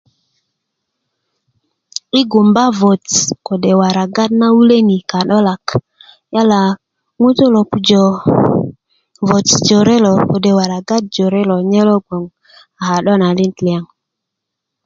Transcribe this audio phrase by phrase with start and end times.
[2.13, 3.05] yi' gumba vot
[3.45, 5.65] kode' waraga na wuleni ka'dolak
[6.35, 6.61] yala
[7.21, 8.03] ŋutu'lo pujö
[9.27, 12.23] vots jore lo kode' waragat jore lo nye gboŋ
[12.79, 13.85] a ka'dolanit liyaŋ